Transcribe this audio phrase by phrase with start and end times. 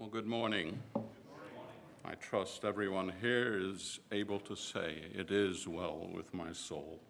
[0.00, 0.82] Well, good morning.
[2.06, 7.02] I trust everyone here is able to say, It is well with my soul.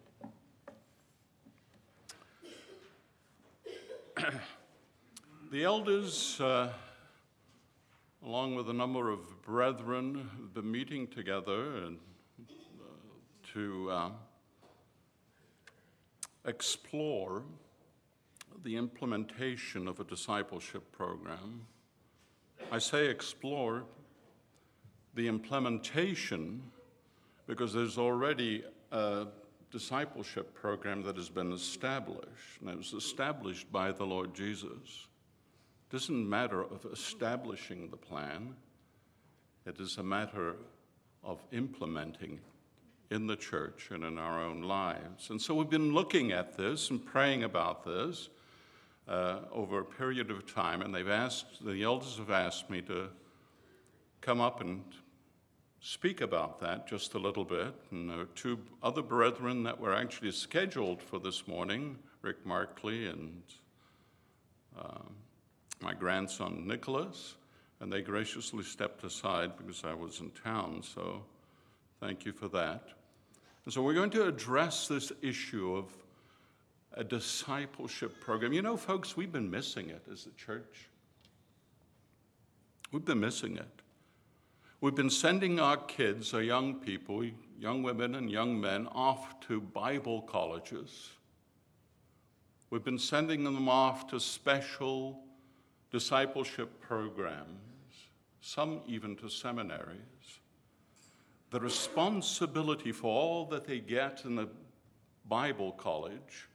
[5.51, 6.73] the elders, uh,
[8.25, 11.97] along with a number of brethren, have been meeting together and,
[12.41, 12.83] uh,
[13.53, 14.09] to uh,
[16.43, 17.43] explore
[18.63, 21.67] the implementation of a discipleship program
[22.73, 23.83] I say explore
[25.13, 26.63] the implementation
[27.45, 29.27] because there's already a
[29.71, 35.07] discipleship program that has been established, and it was established by the Lord Jesus.
[35.91, 38.55] It isn't a matter of establishing the plan,
[39.65, 40.55] it is a matter
[41.25, 42.39] of implementing
[43.09, 45.29] in the church and in our own lives.
[45.29, 48.29] And so we've been looking at this and praying about this
[49.07, 53.09] uh, over a period of time, and they've asked, the elders have asked me to
[54.21, 54.83] come up and
[55.81, 57.73] speak about that just a little bit.
[57.89, 63.07] And there are two other brethren that were actually scheduled for this morning Rick Markley
[63.07, 63.41] and
[64.79, 64.99] uh,
[65.81, 67.35] my grandson Nicholas,
[67.79, 71.23] and they graciously stepped aside because I was in town, so
[71.99, 72.89] thank you for that.
[73.65, 75.91] And so we're going to address this issue of
[76.93, 78.53] a discipleship program.
[78.53, 80.89] You know, folks, we've been missing it as a church.
[82.91, 83.81] We've been missing it.
[84.81, 87.23] We've been sending our kids, our young people,
[87.59, 91.11] young women and young men, off to Bible colleges.
[92.71, 95.23] We've been sending them off to special
[95.91, 98.09] discipleship programs,
[98.41, 100.39] some even to seminaries.
[101.51, 104.49] The responsibility for all that they get in the
[105.27, 106.47] Bible college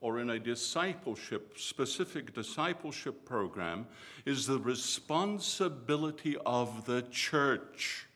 [0.00, 3.86] or in a discipleship, specific discipleship program,
[4.24, 8.06] is the responsibility of the church.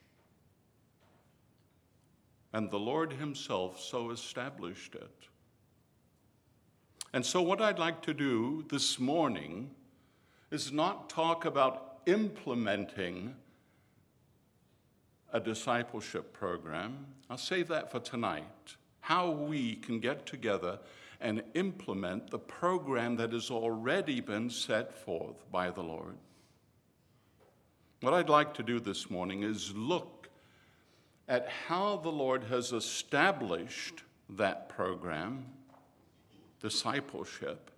[2.52, 5.28] And the Lord Himself so established it.
[7.12, 9.70] And so, what I'd like to do this morning
[10.50, 13.34] is not talk about implementing
[15.32, 17.06] a discipleship program.
[17.28, 18.76] I'll save that for tonight.
[19.00, 20.78] How we can get together
[21.22, 26.16] and implement the program that has already been set forth by the Lord.
[28.00, 30.28] What I'd like to do this morning is look
[31.28, 35.46] at how the Lord has established that program,
[36.60, 37.70] discipleship,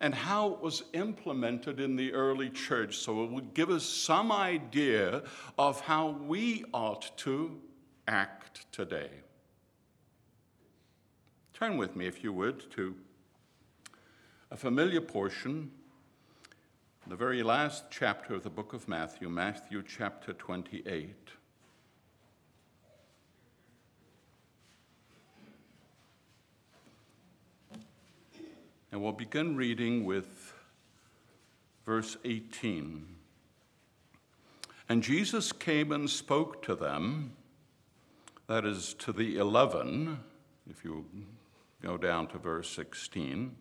[0.00, 2.98] and how it was implemented in the early church.
[2.98, 5.22] So it would give us some idea
[5.58, 7.60] of how we ought to
[8.06, 9.10] act today.
[11.58, 12.94] Turn with me, if you would, to
[14.52, 15.72] a familiar portion,
[17.08, 21.16] the very last chapter of the book of Matthew, Matthew chapter 28.
[28.92, 30.54] And we'll begin reading with
[31.84, 33.04] verse 18.
[34.88, 37.32] And Jesus came and spoke to them,
[38.46, 40.20] that is, to the eleven,
[40.70, 41.04] if you
[41.82, 43.54] Go down to verse 16.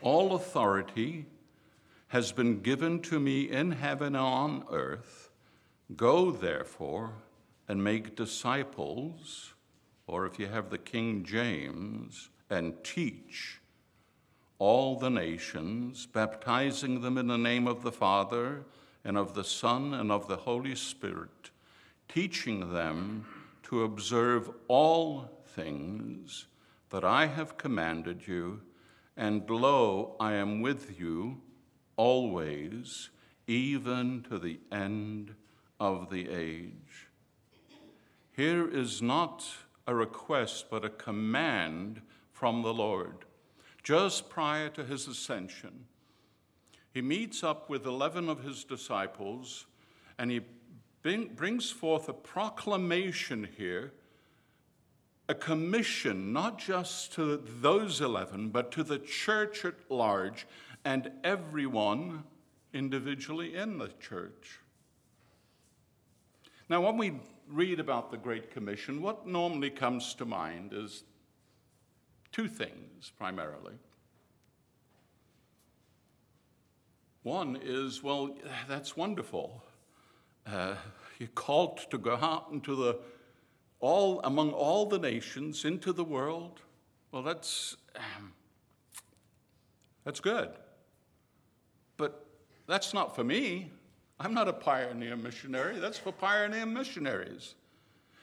[0.00, 1.26] All authority
[2.08, 5.30] has been given to me in heaven and on earth.
[5.96, 7.12] Go, therefore,
[7.68, 9.52] and make disciples,
[10.06, 13.60] or if you have the King James, and teach
[14.58, 18.64] all the nations, baptizing them in the name of the Father,
[19.04, 21.50] and of the Son, and of the Holy Spirit,
[22.08, 23.26] teaching them
[23.64, 26.46] to observe all things
[26.90, 28.62] that I have commanded you,
[29.16, 31.42] and lo, I am with you
[31.96, 33.10] always,
[33.46, 35.34] even to the end
[35.80, 37.08] of the age.
[38.32, 39.44] Here is not
[39.86, 42.00] a request, but a command
[42.32, 43.24] from the Lord.
[43.82, 45.86] Just prior to his ascension,
[46.92, 49.66] he meets up with 11 of his disciples
[50.18, 50.40] and he
[51.02, 53.92] brings forth a proclamation here
[55.28, 60.46] a commission not just to those 11, but to the church at large
[60.84, 62.24] and everyone
[62.72, 64.60] individually in the church.
[66.68, 71.04] Now, when we read about the Great Commission, what normally comes to mind is
[72.32, 73.74] two things primarily.
[77.22, 78.34] One is, well,
[78.66, 79.62] that's wonderful.
[80.46, 80.74] Uh,
[81.18, 82.98] you're called to go out into the
[83.80, 86.60] all among all the nations into the world.
[87.12, 88.32] Well, that's um,
[90.04, 90.50] that's good.
[91.96, 92.24] But
[92.66, 93.70] that's not for me.
[94.20, 95.78] I'm not a pioneer missionary.
[95.78, 97.54] That's for pioneer missionaries.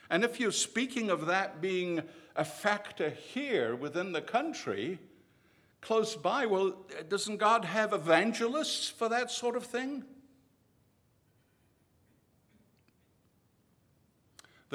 [0.09, 2.01] And if you're speaking of that being
[2.35, 4.99] a factor here within the country,
[5.81, 6.75] close by, well,
[7.09, 10.03] doesn't God have evangelists for that sort of thing?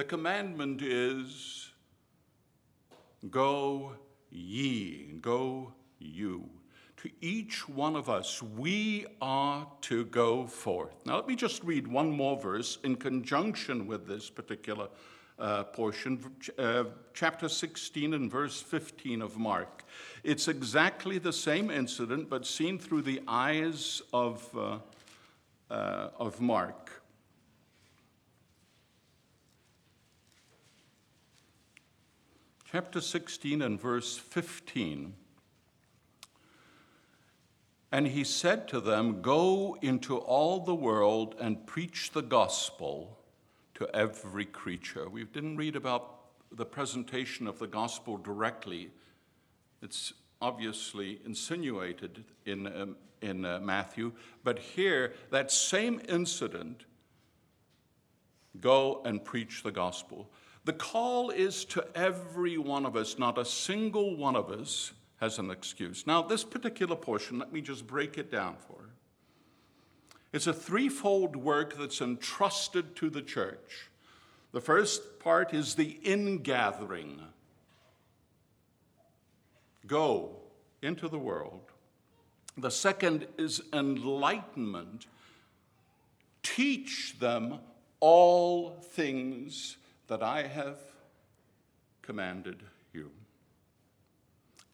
[0.01, 1.73] The commandment is
[3.29, 3.93] go
[4.31, 6.49] ye, go you.
[7.03, 11.05] To each one of us, we are to go forth.
[11.05, 14.89] Now, let me just read one more verse in conjunction with this particular
[15.39, 19.85] uh, portion, uh, chapter 16 and verse 15 of Mark.
[20.25, 24.79] It's exactly the same incident, but seen through the eyes of, uh,
[25.71, 26.90] uh of Mark.
[32.73, 35.15] Chapter 16 and verse 15.
[37.91, 43.19] And he said to them, Go into all the world and preach the gospel
[43.75, 45.09] to every creature.
[45.09, 46.21] We didn't read about
[46.53, 48.91] the presentation of the gospel directly,
[49.83, 54.13] it's obviously insinuated in, um, in uh, Matthew,
[54.45, 56.85] but here, that same incident
[58.61, 60.31] go and preach the gospel.
[60.65, 65.39] The call is to every one of us, not a single one of us has
[65.39, 66.07] an excuse.
[66.07, 68.91] Now, this particular portion, let me just break it down for you.
[70.33, 73.91] It's a threefold work that's entrusted to the church.
[74.53, 77.21] The first part is the ingathering.
[79.87, 80.37] Go
[80.83, 81.63] into the world.
[82.57, 85.07] The second is enlightenment.
[86.43, 87.59] Teach them
[88.01, 89.77] all things
[90.11, 90.77] that I have
[92.03, 93.13] commanded you.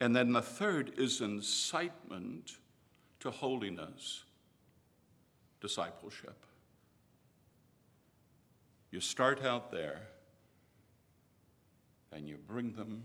[0.01, 2.53] And then the third is incitement
[3.21, 4.25] to holiness,
[5.61, 6.47] discipleship.
[8.91, 10.01] You start out there
[12.13, 13.03] and you bring them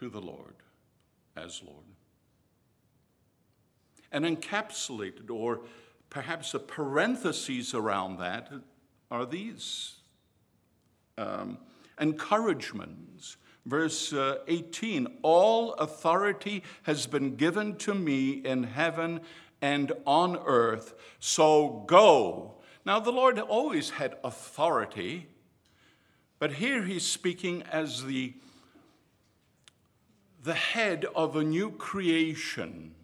[0.00, 0.56] to the Lord
[1.34, 1.86] as Lord.
[4.12, 5.60] And encapsulated, or
[6.10, 8.52] perhaps a parenthesis around that,
[9.10, 9.97] are these
[11.18, 11.58] um,
[12.00, 13.36] encouragements
[13.68, 19.20] Verse uh, 18 All authority has been given to me in heaven
[19.60, 22.54] and on earth, so go.
[22.86, 25.28] Now, the Lord always had authority,
[26.38, 28.32] but here he's speaking as the,
[30.42, 32.94] the head of a new creation.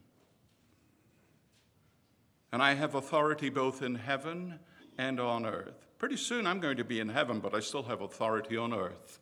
[2.53, 4.61] And I have authority both in heaven
[4.97, 5.84] and on earth.
[5.99, 9.21] Pretty soon I'm going to be in heaven, but I still have authority on earth.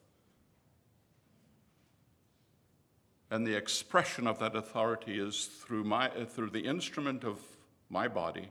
[3.30, 7.40] And the expression of that authority is through, my, uh, through the instrument of
[7.88, 8.48] my body,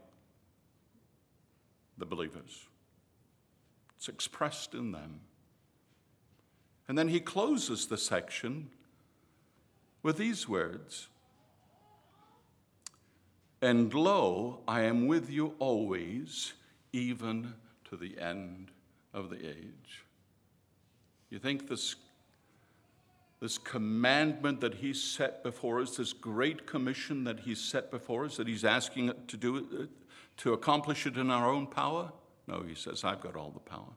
[1.98, 2.68] the believers.
[3.96, 5.20] It's expressed in them.
[6.88, 8.70] And then he closes the section
[10.02, 11.10] with these words
[13.62, 16.54] And lo, I am with you always,
[16.92, 17.54] even
[17.92, 18.72] to the end
[19.14, 20.06] of the age.
[21.30, 21.96] You think this
[23.42, 28.38] this commandment that He set before us, this great commission that He set before us,
[28.38, 29.90] that He's asking to do
[30.38, 32.12] to accomplish it in our own power?
[32.48, 33.94] No, He says, I've got all the power.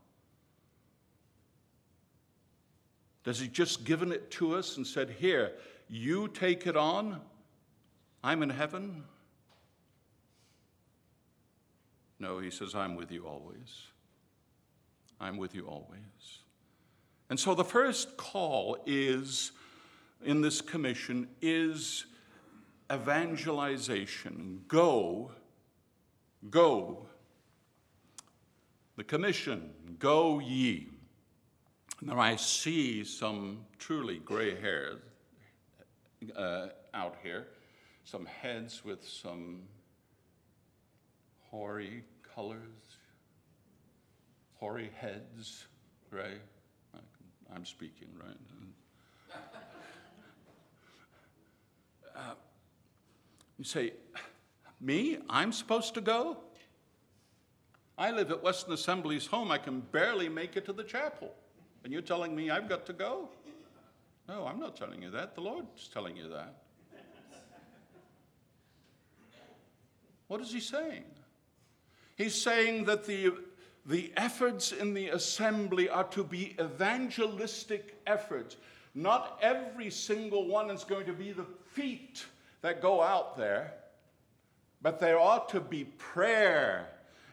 [3.23, 5.53] Does He just given it to us and said, Here,
[5.89, 7.21] you take it on?
[8.25, 9.05] I'm in heaven?
[12.25, 13.89] No, He says, I'm with you always.
[15.21, 16.39] I'm with you always.
[17.29, 19.53] And so the first call is
[20.25, 22.07] in this commission is
[22.91, 24.63] evangelization.
[24.69, 25.33] Go,
[26.49, 27.09] go.
[28.97, 30.89] The commission, go ye.
[32.01, 35.03] Now I see some truly gray hairs
[36.35, 37.49] uh, out here,
[38.05, 39.65] some heads with some
[41.51, 42.03] hoary
[42.35, 42.99] colors,
[44.59, 45.67] hoary heads,
[46.11, 46.35] gray.
[47.55, 48.37] I'm speaking, right?
[52.17, 52.35] Uh,
[53.59, 53.93] you say,
[54.81, 55.19] Me?
[55.29, 56.37] I'm supposed to go?
[57.99, 59.51] I live at Western Assembly's home.
[59.51, 61.35] I can barely make it to the chapel.
[61.83, 63.29] And you're telling me I've got to go?
[64.29, 65.35] No, I'm not telling you that.
[65.35, 66.55] The Lord's telling you that.
[70.29, 71.05] What is he saying?
[72.17, 73.33] He's saying that the
[73.87, 78.57] the efforts in the assembly are to be evangelistic efforts.
[78.95, 82.25] Not every single one is going to be the feet
[82.63, 83.75] that go out there,
[84.81, 86.89] but there ought to be prayer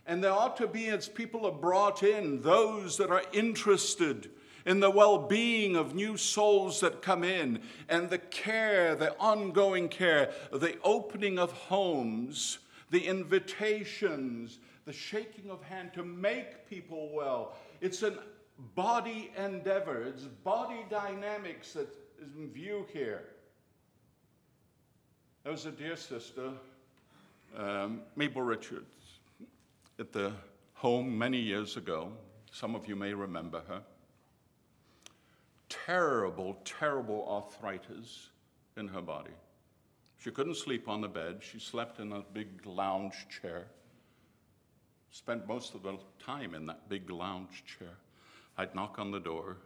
[0.05, 4.29] And there ought to be, as people are brought in, those that are interested
[4.65, 9.89] in the well being of new souls that come in, and the care, the ongoing
[9.89, 12.59] care, the opening of homes,
[12.89, 14.59] the invitations,
[14.91, 17.53] the shaking of hand to make people well.
[17.79, 18.13] It's a
[18.75, 21.87] body endeavor, it's body dynamics that
[22.21, 23.23] is in view here.
[25.43, 26.49] There was a dear sister,
[27.57, 29.19] um, Mabel Richards,
[29.97, 30.33] at the
[30.73, 32.11] home many years ago.
[32.51, 33.81] Some of you may remember her
[35.69, 38.27] terrible, terrible arthritis
[38.75, 39.31] in her body.
[40.17, 41.39] She couldn't sleep on the bed.
[41.39, 43.67] She slept in a big lounge chair.
[45.11, 47.95] Spent most of the time in that big lounge chair.
[48.57, 49.57] I'd knock on the door,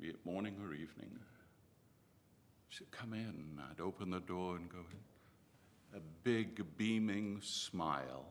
[0.00, 1.18] be it morning or evening.
[2.68, 3.60] She'd come in.
[3.70, 5.98] I'd open the door and go in.
[5.98, 8.26] A big, beaming smile.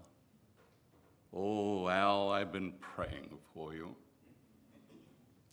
[1.34, 3.96] Oh, Al, I've been praying for you.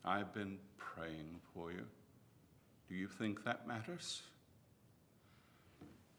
[0.05, 1.85] I've been praying for you.
[2.89, 4.23] Do you think that matters?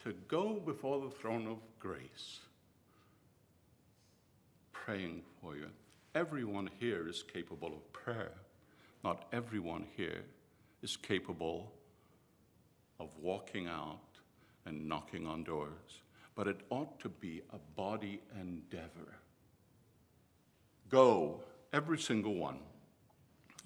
[0.03, 2.39] To go before the throne of grace,
[4.85, 5.65] praying for you.
[6.13, 8.33] Everyone here is capable of prayer.
[9.03, 10.21] Not everyone here
[10.83, 11.71] is capable
[12.99, 13.97] of walking out
[14.67, 16.01] and knocking on doors,
[16.35, 19.17] but it ought to be a body endeavor.
[20.89, 21.41] Go,
[21.73, 22.59] every single one.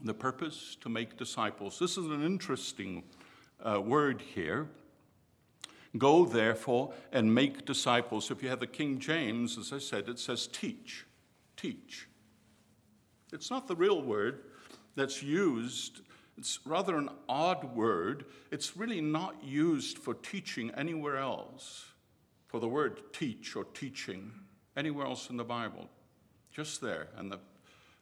[0.01, 1.79] The purpose to make disciples.
[1.79, 3.03] This is an interesting
[3.61, 4.69] uh, word here.
[5.97, 8.31] Go, therefore, and make disciples.
[8.31, 11.05] If you have the King James, as I said, it says teach.
[11.59, 12.07] Teach.
[13.33, 14.41] It's not the real word
[14.95, 16.01] that's used.
[16.37, 18.25] It's rather an odd word.
[18.51, 21.85] It's really not used for teaching anywhere else,
[22.47, 24.31] for the word teach or teaching
[24.77, 25.89] anywhere else in the Bible.
[26.51, 27.09] Just there.
[27.17, 27.39] And the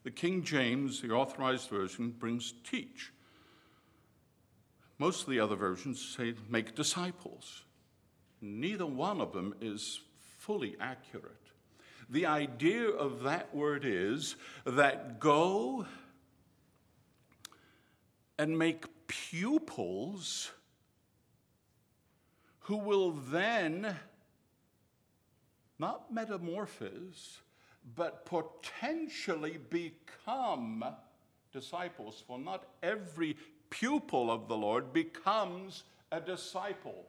[0.04, 3.12] the King James, the authorized version, brings teach.
[4.98, 7.64] Most of the other versions say make disciples.
[8.40, 10.00] Neither one of them is
[10.38, 11.47] fully accurate.
[12.10, 15.86] The idea of that word is that go
[18.38, 20.52] and make pupils
[22.60, 23.96] who will then
[25.78, 27.40] not metamorphose,
[27.94, 30.84] but potentially become
[31.52, 32.22] disciples.
[32.26, 33.36] For not every
[33.70, 37.06] pupil of the Lord becomes a disciple.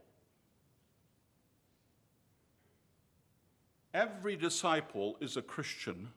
[3.93, 6.09] Every disciple is a Christian,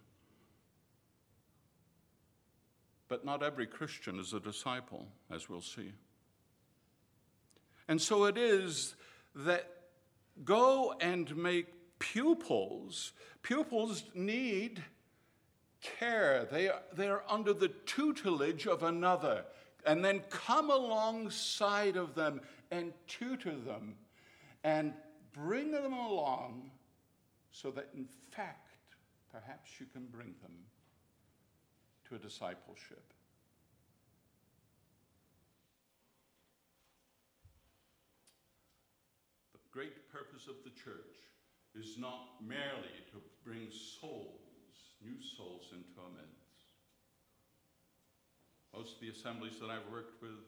[3.08, 5.92] but not every Christian is a disciple, as we'll see.
[7.88, 8.94] And so it is
[9.34, 9.70] that
[10.44, 11.66] go and make
[11.98, 13.12] pupils,
[13.42, 14.82] pupils need
[15.80, 16.46] care.
[16.50, 19.44] They are, they are under the tutelage of another.
[19.84, 23.96] And then come alongside of them and tutor them
[24.62, 24.94] and
[25.32, 26.70] bring them along
[27.52, 28.72] so that, in fact,
[29.30, 30.52] perhaps you can bring them
[32.08, 33.12] to a discipleship.
[39.52, 41.16] The great purpose of the church
[41.74, 44.40] is not merely to bring souls,
[45.02, 46.32] new souls into midst.
[48.74, 50.40] Most of the assemblies that I've worked with,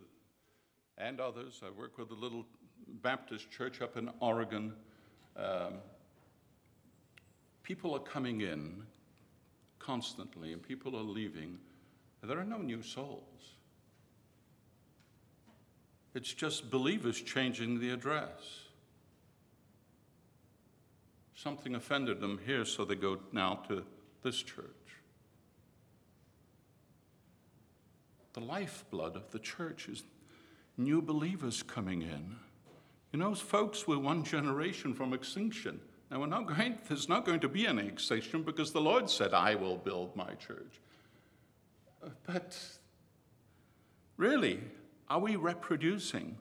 [0.97, 2.47] and others, I work with a little
[3.03, 4.75] Baptist church up in Oregon.
[5.37, 5.75] Um,
[7.65, 8.85] people are coming in
[9.81, 11.59] constantly, and people are leaving.
[12.23, 13.57] There are no new souls.
[16.15, 18.61] It's just believers changing the address.
[21.35, 23.83] Something offended them here, so they go now to
[24.23, 24.65] this church.
[28.35, 30.05] The lifeblood of the church is
[30.77, 32.37] new believers coming in.
[33.13, 35.81] You know, folks, we're one generation from extinction.
[36.15, 39.35] Now, we're not going, there's not going to be any extinction because the Lord said,
[39.35, 40.81] I will build my church.
[42.25, 42.57] But
[44.17, 44.61] really,
[45.11, 46.39] are we reproducing?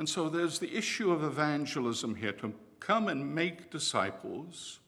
[0.00, 4.80] And so there's the issue of evangelism here to come and make disciples,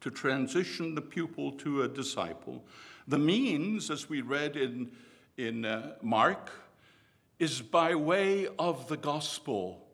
[0.00, 2.64] to transition the pupil to a disciple.
[3.06, 4.92] The means, as we read in,
[5.36, 6.50] in uh, Mark,
[7.38, 9.86] is by way of the gospel.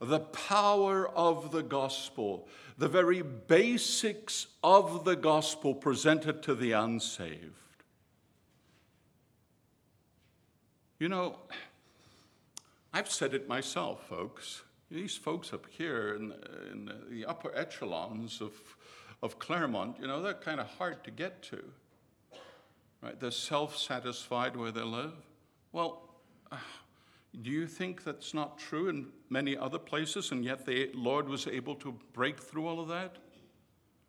[0.00, 7.52] The power of the gospel, the very basics of the gospel presented to the unsaved.
[11.00, 11.36] You know,
[12.92, 14.62] I've said it myself, folks.
[14.90, 16.32] These folks up here in,
[16.72, 18.52] in the upper echelons of,
[19.22, 21.62] of Claremont, you know, they're kind of hard to get to.
[23.02, 23.18] Right?
[23.18, 25.12] They're self satisfied where they live.
[25.72, 26.02] Well,
[27.42, 31.46] do you think that's not true in many other places, and yet the Lord was
[31.46, 33.16] able to break through all of that?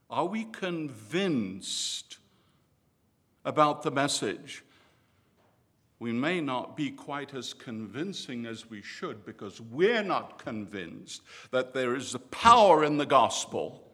[0.09, 2.17] Are we convinced
[3.45, 4.63] about the message?
[5.99, 11.21] We may not be quite as convincing as we should because we're not convinced
[11.51, 13.85] that there is a power in the gospel.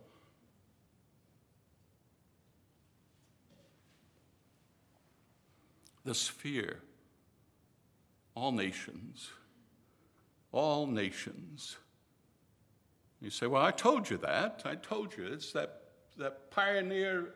[6.05, 6.81] This fear
[8.35, 9.29] all nations.
[10.51, 11.77] All nations.
[13.21, 14.61] You say, Well, I told you that.
[14.65, 15.25] I told you.
[15.25, 15.81] It's that,
[16.17, 17.33] that pioneer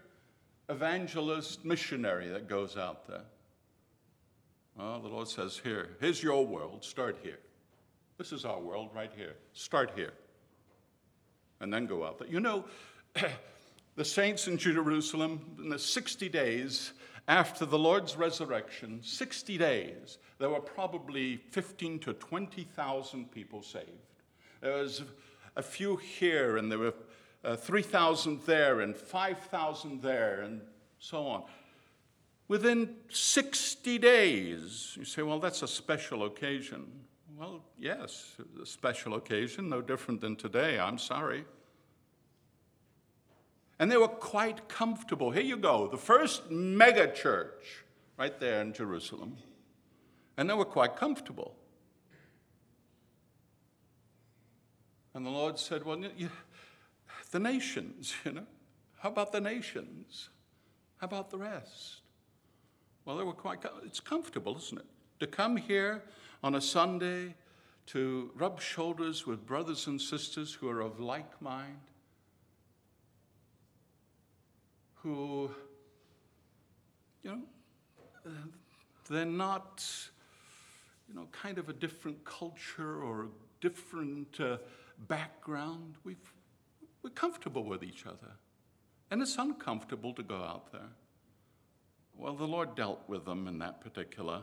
[0.68, 3.24] evangelist missionary that goes out there.
[4.77, 6.84] Well, the Lord says, Here, here's your world.
[6.84, 7.39] Start here.
[8.18, 9.36] This is our world right here.
[9.53, 10.13] Start here.
[11.62, 12.27] And then go out there.
[12.27, 12.65] You know,
[13.96, 16.94] the saints in Jerusalem, in the 60 days
[17.29, 23.86] after the Lord's resurrection, 60 days, there were probably 15 to 20,000 people saved.
[24.62, 25.03] There was
[25.55, 26.93] a few here, and there were
[27.45, 30.62] uh, 3,000 there, and 5,000 there, and
[30.98, 31.43] so on.
[32.48, 36.88] Within 60 days, you say, well, that's a special occasion.
[37.38, 40.79] Well, yes, a special occasion, no different than today.
[40.79, 41.45] I'm sorry.
[43.79, 45.31] And they were quite comfortable.
[45.31, 47.86] Here you go, the first mega church
[48.17, 49.38] right there in Jerusalem.
[50.38, 51.55] And they were quite comfortable.
[55.13, 56.29] And the Lord said, Well, you,
[57.31, 58.45] the nations, you know,
[59.00, 60.29] how about the nations?
[60.98, 62.01] How about the rest?
[63.05, 64.86] Well, they were quite, it's comfortable, isn't it?
[65.21, 66.03] To come here
[66.43, 67.36] on a Sunday
[67.88, 71.79] to rub shoulders with brothers and sisters who are of like mind,
[75.01, 75.50] who,
[77.24, 78.31] you know,
[79.09, 79.85] they're not,
[81.07, 83.27] you know, kind of a different culture or a
[83.62, 84.57] different uh,
[85.07, 85.96] background.
[86.03, 86.16] we
[87.01, 88.33] we're comfortable with each other.
[89.12, 90.90] And it's uncomfortable to go out there.
[92.16, 94.42] Well, the Lord dealt with them in that particular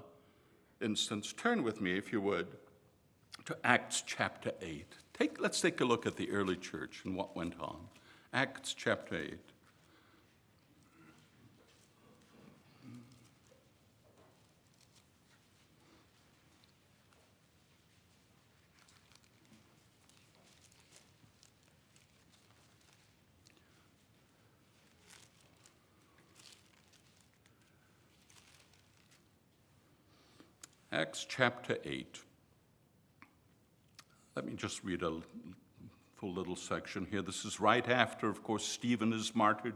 [0.80, 1.32] instance.
[1.32, 2.48] Turn with me, if you would,
[3.44, 4.86] to Acts chapter 8.
[5.12, 7.76] Take, let's take a look at the early church and what went on.
[8.32, 9.38] Acts chapter 8.
[30.96, 32.20] Acts chapter 8.
[34.34, 35.20] Let me just read a
[36.14, 37.20] full little section here.
[37.20, 39.74] This is right after, of course, Stephen is martyred.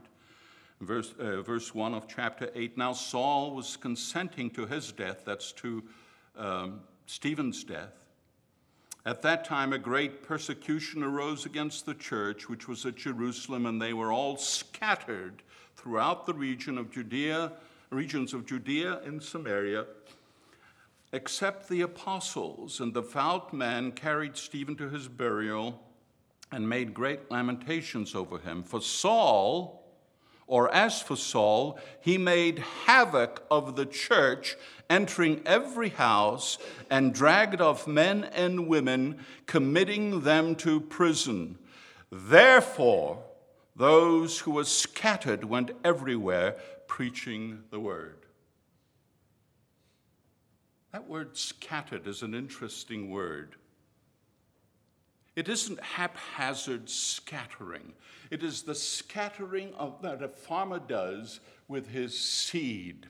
[0.81, 2.79] Verse, uh, verse 1 of chapter 8.
[2.79, 5.83] Now Saul was consenting to his death, that's to
[6.39, 7.93] um, Stephen's death.
[9.05, 13.83] At that time, a great persecution arose against the church, which was at Jerusalem, and
[13.83, 15.43] they were all scattered
[15.77, 17.53] throughout the region of Judea,
[17.91, 19.85] regions of Judea and Samaria
[21.13, 22.81] except the apostles.
[22.81, 25.83] And the devout men carried Stephen to his burial
[26.53, 28.63] and made great lamentations over him.
[28.63, 29.81] For Saul,
[30.47, 34.57] or as for Saul, he made havoc of the church,
[34.89, 36.59] entering every house
[36.91, 41.57] and dragged off men and women, committing them to prison.
[42.11, 43.23] Therefore,
[43.77, 46.57] those who were scattered went everywhere
[46.89, 48.27] preaching the word.
[50.93, 53.57] That word scattered is an interesting word.
[55.37, 57.93] It isn't haphazard scattering.
[58.31, 63.07] It is the scattering of, that a farmer does with his seed.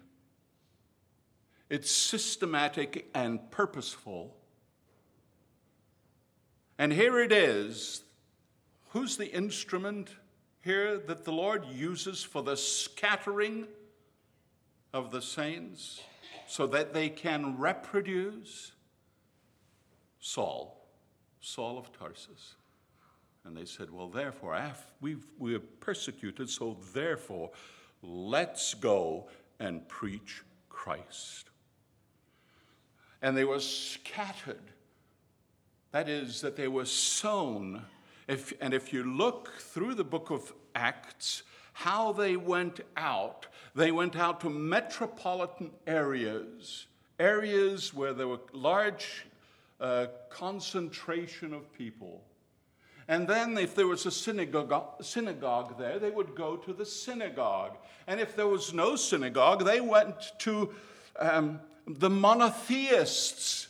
[1.71, 4.37] It's systematic and purposeful.
[6.79, 8.03] And here it is.
[8.91, 10.11] Who's the instrument
[10.63, 13.67] here that the Lord uses for the scattering
[14.93, 16.03] of the saints?
[16.51, 18.73] So that they can reproduce
[20.19, 20.85] Saul,
[21.41, 22.57] Saul of Tarsus.
[23.45, 24.61] And they said, Well, therefore,
[25.01, 27.53] we've, we are persecuted, so therefore,
[28.03, 29.29] let's go
[29.61, 31.51] and preach Christ.
[33.23, 34.73] And they were scattered.
[35.93, 37.85] That is, that they were sown.
[38.27, 43.47] If, and if you look through the book of Acts, how they went out.
[43.75, 46.87] They went out to metropolitan areas,
[47.19, 49.27] areas where there were large
[49.81, 52.23] uh, concentration of people.
[53.09, 57.77] And then, if there was a synagogue, synagogue there, they would go to the synagogue.
[58.07, 60.71] And if there was no synagogue, they went to
[61.19, 63.67] um, the monotheists,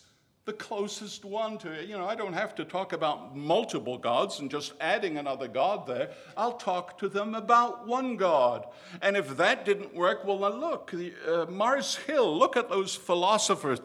[0.51, 1.89] the closest one to it.
[1.89, 5.87] You know, I don't have to talk about multiple gods and just adding another god
[5.87, 6.11] there.
[6.37, 8.67] I'll talk to them about one God.
[9.01, 13.79] And if that didn't work, well, now look, uh, Mars Hill, look at those philosophers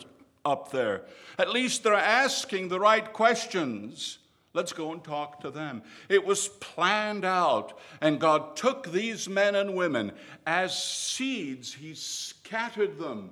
[0.43, 1.03] up there.
[1.37, 4.17] At least they're asking the right questions.
[4.53, 5.83] Let's go and talk to them.
[6.09, 10.13] It was planned out, and God took these men and women
[10.47, 13.29] as seeds, He scattered them,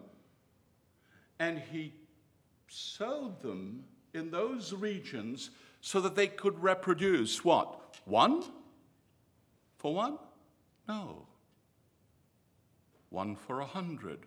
[1.39, 1.93] and He
[2.73, 3.83] sowed them
[4.13, 7.97] in those regions so that they could reproduce what?
[8.05, 8.43] One?
[9.77, 10.17] For one?
[10.87, 11.27] No.
[13.09, 14.19] One for a hundred.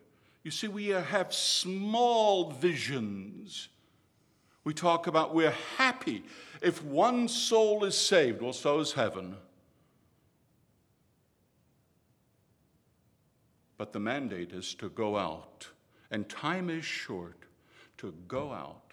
[0.44, 3.68] You see, we have small visions.
[4.62, 6.22] We talk about we're happy
[6.62, 9.36] if one soul is saved, well, so is heaven.
[13.76, 15.68] But the mandate is to go out,
[16.10, 17.45] and time is short
[17.98, 18.92] to go out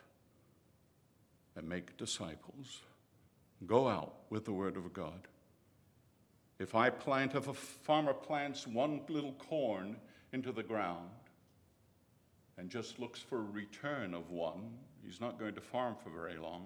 [1.55, 2.81] and make disciples.
[3.65, 5.27] Go out with the Word of God.
[6.59, 9.97] If I plant, if a farmer plants one little corn
[10.31, 11.09] into the ground
[12.57, 14.71] and just looks for a return of one,
[15.03, 16.65] he's not going to farm for very long.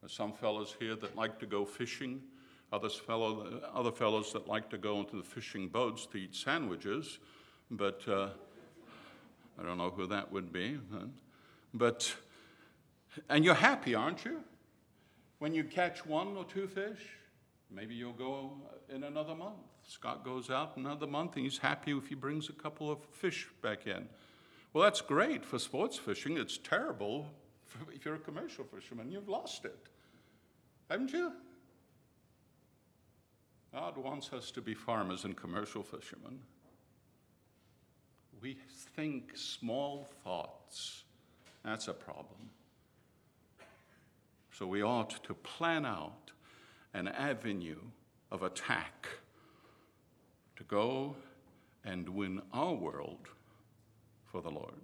[0.00, 2.22] There's some fellows here that like to go fishing,
[2.72, 7.18] others fellow, other fellows that like to go into the fishing boats to eat sandwiches,
[7.70, 8.28] but uh,
[9.58, 10.78] I don't know who that would be.
[11.74, 12.14] But,
[13.28, 14.40] and you're happy, aren't you?
[15.38, 17.00] When you catch one or two fish,
[17.70, 18.52] maybe you'll go
[18.88, 19.56] in another month.
[19.86, 23.48] Scott goes out another month and he's happy if he brings a couple of fish
[23.62, 24.08] back in.
[24.72, 26.36] Well, that's great for sports fishing.
[26.36, 27.26] It's terrible
[27.94, 29.10] if you're a commercial fisherman.
[29.10, 29.78] You've lost it,
[30.90, 31.32] haven't you?
[33.72, 36.40] God wants us to be farmers and commercial fishermen.
[38.40, 38.56] We
[38.96, 41.02] think small thoughts.
[41.64, 42.50] That's a problem.
[44.52, 46.32] So we ought to plan out
[46.94, 47.80] an avenue
[48.30, 49.08] of attack
[50.56, 51.16] to go
[51.84, 53.28] and win our world
[54.24, 54.74] for the Lord.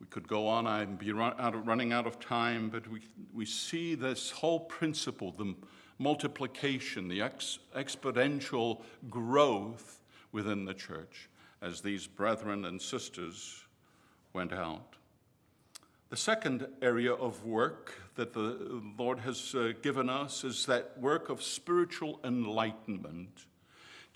[0.00, 3.00] We could go on, I'd be run out of, running out of time, but we,
[3.32, 5.54] we see this whole principle, the
[5.98, 10.00] multiplication, the ex, exponential growth
[10.32, 11.28] within the church
[11.60, 13.64] as these brethren and sisters
[14.32, 14.96] went out.
[16.10, 21.30] The second area of work that the Lord has uh, given us is that work
[21.30, 23.46] of spiritual enlightenment.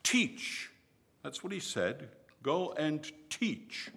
[0.03, 0.71] Teach
[1.27, 2.11] that's what he said.
[2.45, 3.91] Go and teach.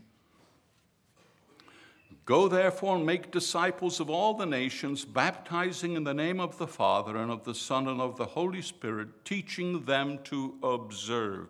[2.30, 6.68] Go therefore and make disciples of all the nations, baptizing in the name of the
[6.68, 11.48] Father and of the Son and of the Holy Spirit, teaching them to observe.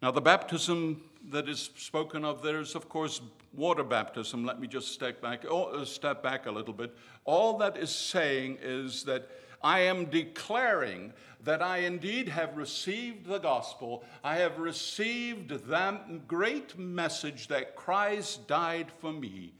[0.00, 3.20] Now, the baptism that is spoken of there is, of course,
[3.52, 4.46] water baptism.
[4.46, 6.96] Let me just step back, oh, uh, step back a little bit.
[7.26, 9.28] All that is saying is that
[9.62, 11.12] I am declaring
[11.44, 14.02] that I indeed have received the gospel.
[14.24, 19.52] I have received that great message that Christ died for me,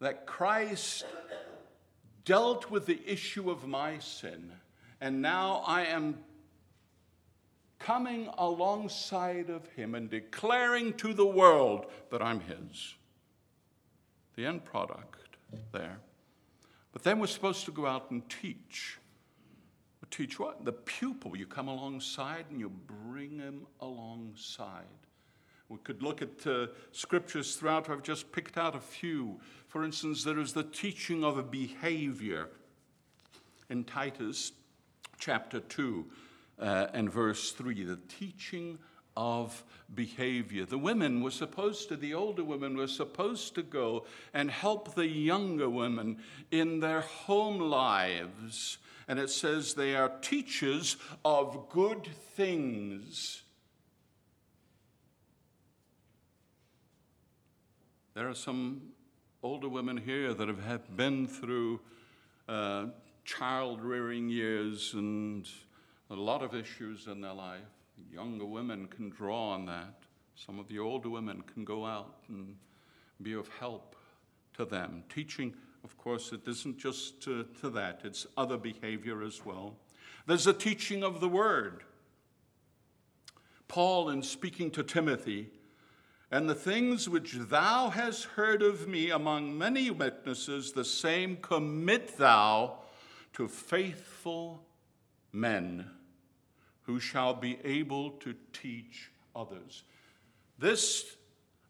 [0.00, 1.04] that Christ
[2.24, 4.52] dealt with the issue of my sin,
[5.00, 6.18] and now I am
[7.78, 12.94] coming alongside of him and declaring to the world that I'm his.
[14.34, 15.36] The end product
[15.72, 15.98] there.
[16.92, 18.98] But then we're supposed to go out and teach.
[20.10, 20.64] Teach what?
[20.64, 21.36] The pupil.
[21.36, 24.84] You come alongside and you bring him alongside.
[25.68, 27.90] We could look at uh, scriptures throughout.
[27.90, 29.40] I've just picked out a few.
[29.68, 32.48] For instance, there is the teaching of a behavior
[33.68, 34.52] in Titus
[35.18, 36.06] chapter 2
[36.60, 37.84] uh, and verse 3.
[37.84, 38.78] The teaching
[39.16, 40.66] of behavior.
[40.66, 45.06] The women were supposed to, the older women were supposed to go and help the
[45.06, 46.18] younger women
[46.50, 48.78] in their home lives.
[49.08, 53.42] And it says they are teachers of good things.
[58.16, 58.80] There are some
[59.42, 61.80] older women here that have been through
[62.48, 62.86] uh,
[63.26, 65.46] child rearing years and
[66.08, 67.60] a lot of issues in their life.
[68.10, 70.04] Younger women can draw on that.
[70.34, 72.56] Some of the older women can go out and
[73.20, 73.94] be of help
[74.54, 75.04] to them.
[75.14, 75.52] Teaching,
[75.84, 79.76] of course, it isn't just to, to that, it's other behavior as well.
[80.26, 81.82] There's a teaching of the word.
[83.68, 85.50] Paul, in speaking to Timothy,
[86.30, 92.18] And the things which thou hast heard of me among many witnesses, the same commit
[92.18, 92.78] thou
[93.34, 94.62] to faithful
[95.32, 95.88] men
[96.82, 99.84] who shall be able to teach others.
[100.58, 101.16] This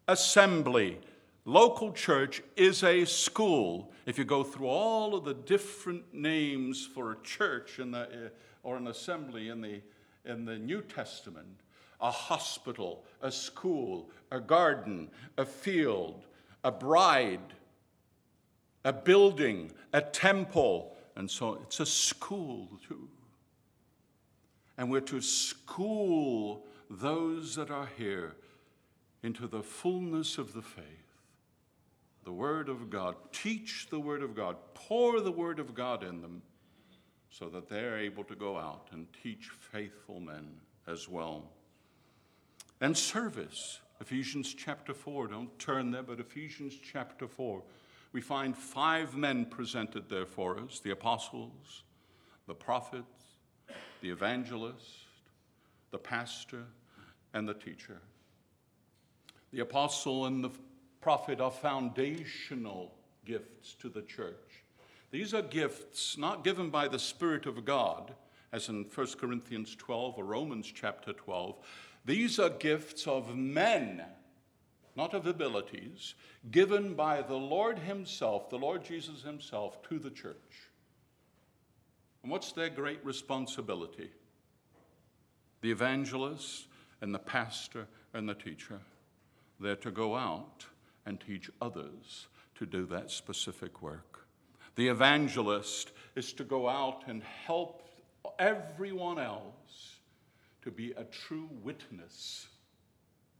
[0.07, 0.99] assembly,
[1.45, 3.91] local church, is a school.
[4.05, 8.29] If you go through all of the different names for a church in the, uh,
[8.63, 9.81] or an assembly in the,
[10.25, 11.59] in the New Testament,
[12.01, 16.25] a hospital, a school, a garden, a field,
[16.63, 17.53] a bride,
[18.83, 23.07] a building, a temple, and so it's a school too.
[24.77, 28.35] And we're to school those that are here
[29.23, 30.83] into the fullness of the faith.
[32.23, 33.15] The Word of God.
[33.31, 34.57] Teach the Word of God.
[34.73, 36.41] Pour the Word of God in them
[37.29, 40.47] so that they're able to go out and teach faithful men
[40.87, 41.43] as well.
[42.79, 43.79] And service.
[43.99, 45.27] Ephesians chapter 4.
[45.27, 47.63] Don't turn there, but Ephesians chapter 4.
[48.13, 51.83] We find five men presented there for us the apostles,
[52.47, 53.05] the prophets,
[54.01, 55.05] the evangelist,
[55.91, 56.63] the pastor,
[57.33, 57.99] and the teacher.
[59.51, 60.51] The apostle and the
[61.01, 62.93] prophet are foundational
[63.25, 64.63] gifts to the church.
[65.11, 68.13] These are gifts not given by the Spirit of God,
[68.51, 71.55] as in 1 Corinthians 12 or Romans chapter 12.
[72.07, 74.01] These are gifts of men,
[74.95, 76.15] not of abilities,
[76.49, 80.71] given by the Lord Himself, the Lord Jesus Himself, to the church.
[82.23, 84.09] And what's their great responsibility?
[85.59, 86.67] The evangelist
[87.01, 88.79] and the pastor and the teacher.
[89.59, 90.65] They're to go out
[91.05, 94.25] and teach others to do that specific work.
[94.77, 97.85] The evangelist is to go out and help
[98.39, 99.96] everyone else
[100.67, 102.49] to be a true witness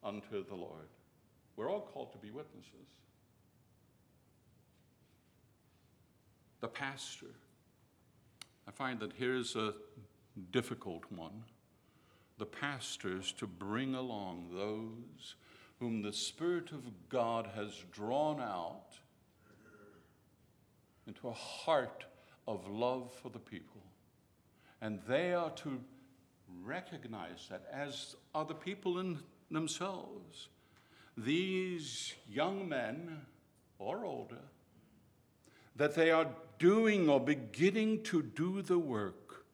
[0.01, 0.87] unto the Lord.
[1.57, 2.87] We're all called to be witnesses.
[6.61, 7.35] The pastor.
[8.65, 9.73] I find that here's a
[10.51, 11.43] difficult one.
[12.37, 15.35] The pastors to bring along those
[15.81, 18.93] whom the Spirit of God has drawn out
[21.05, 22.05] into a heart
[22.47, 23.81] of love for the people.
[24.79, 25.81] And they are to
[26.67, 30.49] recognize that, as the people in themselves.
[31.17, 33.21] These young men
[33.79, 34.43] or older,
[35.75, 36.27] that they are
[36.59, 39.45] doing or beginning to do the work,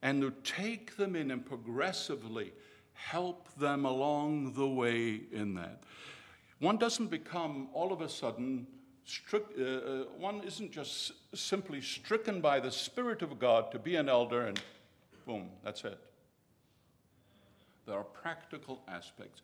[0.00, 2.52] and to take them in and progressively
[2.92, 5.82] help them along the way in that.
[6.60, 8.66] One doesn't become all of a sudden,
[9.04, 13.96] strict, uh, uh, one isn't just simply stricken by the Spirit of God to be
[13.96, 14.60] an elder and
[15.26, 15.98] boom, that's it.
[17.88, 19.42] There are practical aspects.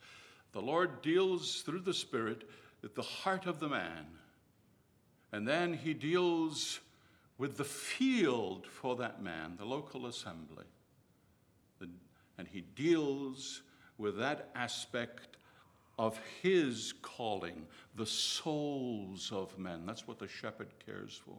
[0.52, 2.48] The Lord deals through the Spirit
[2.80, 4.06] with the heart of the man,
[5.32, 6.78] and then He deals
[7.38, 10.66] with the field for that man, the local assembly
[12.38, 13.62] and he deals
[13.98, 15.36] with that aspect
[15.98, 19.86] of his calling, the souls of men.
[19.86, 21.36] That's what the shepherd cares for.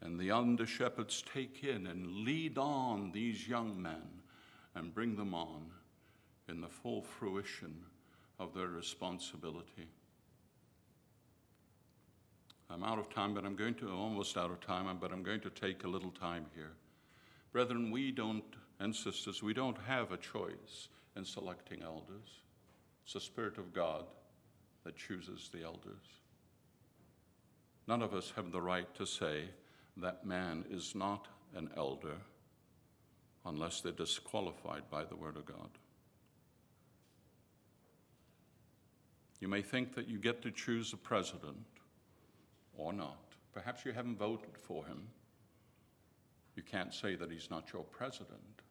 [0.00, 4.21] And the under shepherds take in and lead on these young men
[4.74, 5.70] and bring them on
[6.48, 7.74] in the full fruition
[8.38, 9.88] of their responsibility.
[12.70, 15.40] I'm out of time, but I'm going to, almost out of time, but I'm going
[15.40, 16.72] to take a little time here.
[17.52, 18.44] Brethren, we don't
[18.82, 22.40] and sisters, we don't have a choice in selecting elders.
[23.04, 24.04] It's the Spirit of God
[24.84, 26.02] that chooses the elders.
[27.86, 29.44] None of us have the right to say
[29.98, 32.16] that man is not an elder
[33.44, 35.70] unless they're disqualified by the Word of God.
[39.40, 41.66] You may think that you get to choose a president
[42.76, 43.34] or not.
[43.52, 45.08] Perhaps you haven't voted for him.
[46.54, 48.62] You can't say that he's not your president.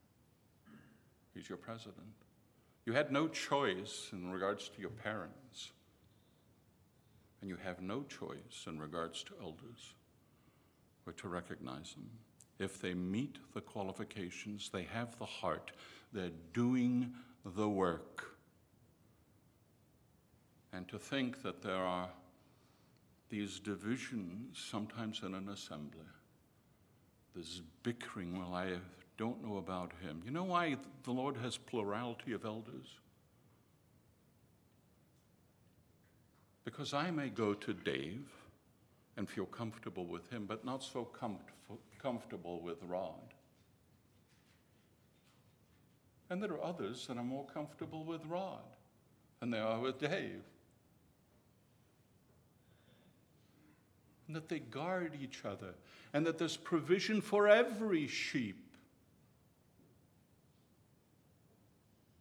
[1.34, 2.14] He's your president.
[2.84, 5.72] You had no choice in regards to your parents,
[7.40, 9.94] and you have no choice in regards to elders.
[11.04, 12.08] We're to recognize them.
[12.62, 15.72] If they meet the qualifications, they have the heart,
[16.12, 17.12] they're doing
[17.44, 18.36] the work.
[20.72, 22.08] And to think that there are
[23.30, 26.06] these divisions sometimes in an assembly,
[27.34, 28.74] this bickering, well, I
[29.18, 30.22] don't know about him.
[30.24, 32.86] You know why the Lord has plurality of elders?
[36.64, 38.28] Because I may go to Dave
[39.16, 41.04] and feel comfortable with him, but not so
[41.98, 43.34] comfortable with Rod.
[46.30, 48.64] And there are others that are more comfortable with Rod.
[49.42, 50.44] and they are with Dave.
[54.28, 55.74] And that they guard each other,
[56.14, 58.76] and that there's provision for every sheep.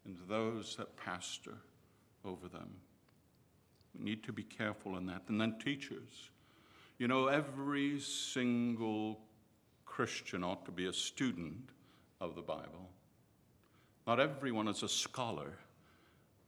[0.04, 1.58] And those that pastor
[2.26, 2.72] over them.
[3.98, 5.22] We need to be careful in that.
[5.28, 6.32] And then teachers.
[7.02, 9.22] You know, every single
[9.88, 11.72] Christian ought to be a student
[12.20, 12.92] of the Bible.
[14.06, 15.58] Not everyone is a scholar,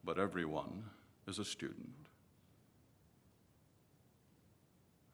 [0.04, 0.84] but everyone
[1.26, 2.06] is a student.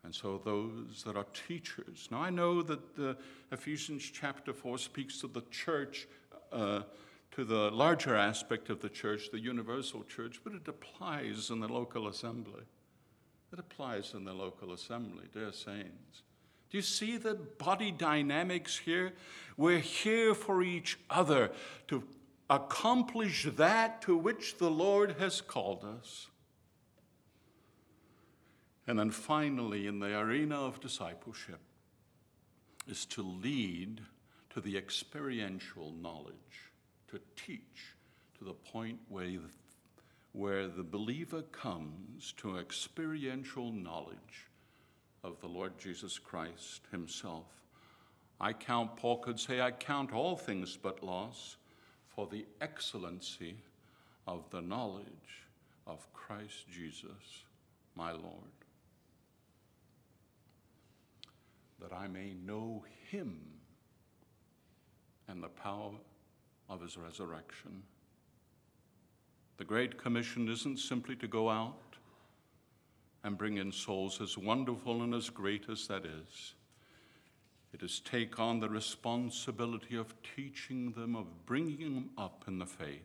[0.05, 2.09] And so, those that are teachers.
[2.11, 3.17] Now, I know that the
[3.51, 6.07] Ephesians chapter 4 speaks to the church,
[6.53, 6.83] uh,
[7.31, 11.69] to the larger aspect of the church, the universal church, but it applies in the
[11.69, 12.65] local assembly.
[13.53, 16.23] It applies in the local assembly, dear saints.
[16.71, 19.13] Do you see the body dynamics here?
[19.57, 21.51] We're here for each other
[21.89, 22.05] to
[22.49, 26.29] accomplish that to which the Lord has called us.
[28.87, 31.61] And then finally, in the arena of discipleship,
[32.89, 34.01] is to lead
[34.51, 36.35] to the experiential knowledge,
[37.09, 37.95] to teach
[38.39, 39.25] to the point where
[40.33, 44.49] where the believer comes to experiential knowledge
[45.25, 47.47] of the Lord Jesus Christ Himself.
[48.41, 51.57] I count, Paul could say, I count all things but loss
[52.09, 53.57] for the excellency
[54.27, 55.47] of the knowledge
[55.87, 57.45] of Christ Jesus,
[57.97, 58.55] my Lord,
[61.81, 63.41] that I may know Him
[65.29, 65.93] and the power
[66.69, 67.83] of His resurrection.
[69.61, 71.99] The Great Commission isn't simply to go out
[73.23, 76.55] and bring in souls, as wonderful and as great as that is.
[77.75, 82.65] It is take on the responsibility of teaching them, of bringing them up in the
[82.65, 83.05] faith,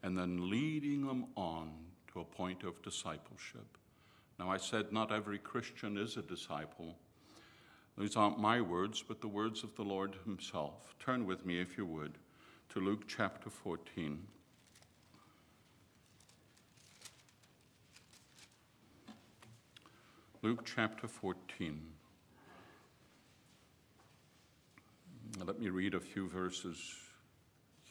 [0.00, 1.72] and then leading them on
[2.12, 3.76] to a point of discipleship.
[4.38, 6.94] Now, I said not every Christian is a disciple.
[7.98, 10.94] These aren't my words, but the words of the Lord Himself.
[11.00, 12.12] Turn with me, if you would,
[12.68, 14.24] to Luke chapter 14.
[20.44, 21.80] Luke chapter 14.
[25.42, 26.96] Let me read a few verses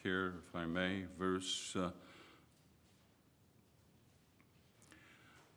[0.03, 1.05] here, if I may.
[1.17, 1.89] Verse, uh,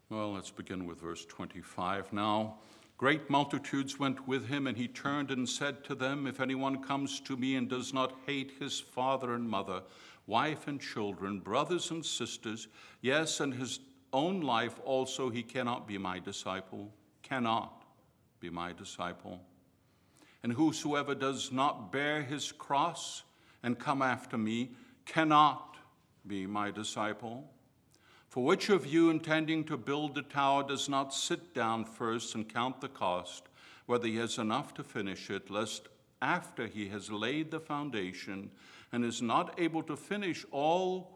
[0.09, 2.15] well, let's begin with verse 25.
[2.15, 2.61] Now,
[2.97, 7.21] great multitudes went with him, and he turned and said to them, If anyone comes
[7.21, 9.83] to me and does not hate his father and mother,
[10.27, 12.69] wife and children, brothers and sisters,
[13.03, 13.81] yes, and his
[14.17, 16.91] own life also, he cannot be my disciple,
[17.23, 17.85] cannot
[18.41, 19.41] be my disciple.
[20.43, 23.25] And whosoever does not bear his cross
[23.63, 24.71] and come after me
[25.05, 25.77] cannot
[26.27, 27.51] be my disciple.
[28.29, 32.49] For which of you, intending to build a tower, does not sit down first and
[32.49, 33.45] count the cost,
[33.85, 35.89] whether he has enough to finish it, lest
[36.23, 38.51] after he has laid the foundation
[38.93, 41.16] and is not able to finish all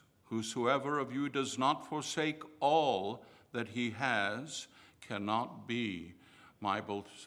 [0.31, 4.67] Whosoever of you does not forsake all that he has
[5.05, 6.13] cannot be
[6.61, 6.81] my,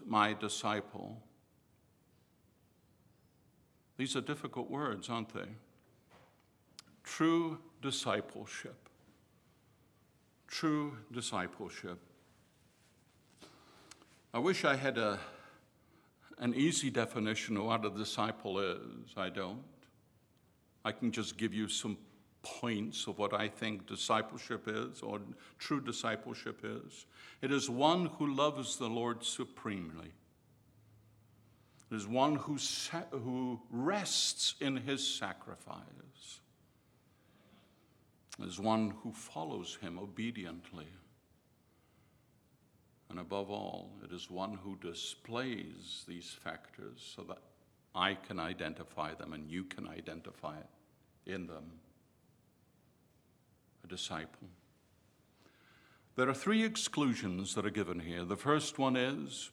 [0.07, 1.21] my disciple.
[3.99, 5.51] These are difficult words, aren't they?
[7.03, 8.89] True discipleship.
[10.49, 11.99] True discipleship.
[14.33, 15.19] I wish I had a,
[16.39, 19.13] an easy definition of what a disciple is.
[19.15, 19.63] I don't.
[20.87, 21.99] I can just give you some
[22.45, 25.21] points of what I think discipleship is or
[25.59, 27.07] true discipleship is.
[27.43, 30.13] It is one who loves the Lord supremely.
[31.91, 36.41] It is one who, sa- who rests in his sacrifice.
[38.41, 40.89] It is one who follows him obediently.
[43.11, 47.39] And above all, it is one who displays these factors so that
[47.95, 51.65] I can identify them and you can identify it in them
[53.85, 54.49] a disciple.
[56.17, 58.25] There are three exclusions that are given here.
[58.25, 59.51] The first one is,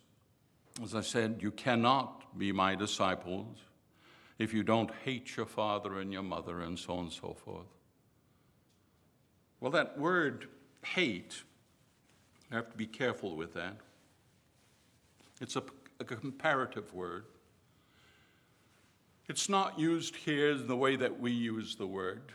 [0.82, 3.57] as I said, you cannot be my disciples
[4.38, 7.67] if you don't hate your father and your mother and so on and so forth.
[9.59, 10.47] Well, that word
[10.84, 11.43] hate,
[12.51, 13.77] I have to be careful with that.
[15.39, 15.63] It's a,
[15.99, 17.25] a comparative word.
[19.27, 22.32] It's not used here in the way that we use the word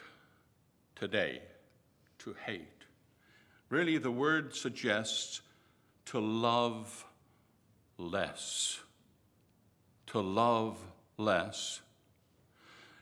[0.95, 1.43] today,
[2.19, 2.85] to hate.
[3.69, 5.41] Really, the word suggests
[6.07, 7.05] to love
[7.99, 8.81] less.
[10.09, 10.79] To love
[11.19, 11.81] less.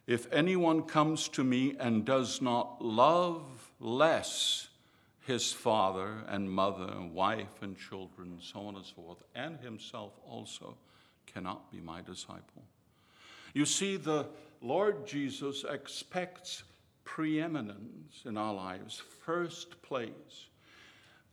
[0.06, 4.68] If anyone comes to me and does not love less
[5.26, 10.12] his father and mother and wife and children, so on and so forth, and himself
[10.28, 10.76] also,
[11.26, 12.62] cannot be my disciple.
[13.54, 14.26] You see, the
[14.60, 16.64] Lord Jesus expects
[17.04, 20.48] preeminence in our lives, first place.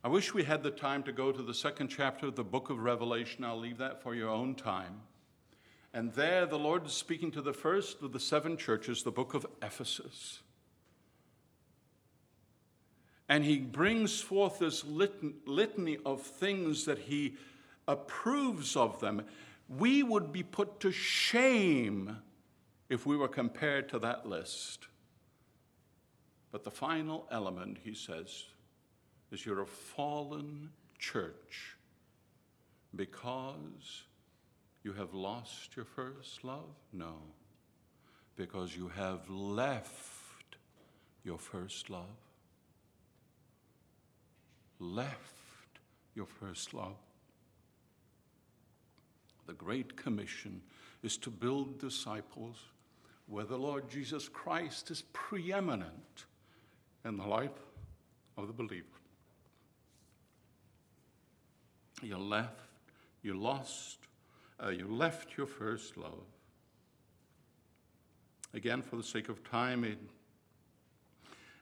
[0.04, 2.70] I wish we had the time to go to the second chapter of the book
[2.70, 3.46] of Revelation.
[3.46, 5.02] I'll leave that for your own time.
[5.94, 9.34] And there, the Lord is speaking to the first of the seven churches, the book
[9.34, 10.40] of Ephesus.
[13.30, 17.36] And he brings forth this litany of things that he
[17.88, 19.24] approves of them.
[19.70, 22.18] We would be put to shame
[22.90, 24.88] if we were compared to that list.
[26.52, 28.46] But the final element, he says,
[29.32, 31.78] is you're a fallen church
[32.96, 34.04] because
[34.84, 36.76] you have lost your first love?
[36.92, 37.16] No,
[38.36, 40.58] because you have left
[41.24, 42.06] your first love.
[44.80, 45.80] Left
[46.16, 46.98] your first love.
[49.48, 50.62] The Great Commission
[51.04, 52.58] is to build disciples
[53.28, 56.26] where the Lord Jesus Christ is preeminent
[57.06, 57.52] in the life
[58.38, 58.86] of the believer.
[62.02, 62.60] You left,
[63.22, 64.00] you lost,
[64.64, 66.26] uh, you left your first love.
[68.54, 70.00] Again, for the sake of time, it,